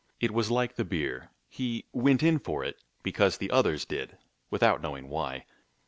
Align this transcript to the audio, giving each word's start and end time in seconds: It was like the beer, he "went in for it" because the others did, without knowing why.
It 0.19 0.31
was 0.33 0.49
like 0.49 0.77
the 0.77 0.83
beer, 0.83 1.29
he 1.47 1.85
"went 1.93 2.23
in 2.23 2.39
for 2.39 2.63
it" 2.63 2.83
because 3.03 3.37
the 3.37 3.51
others 3.51 3.85
did, 3.85 4.17
without 4.49 4.81
knowing 4.81 5.09
why. 5.09 5.45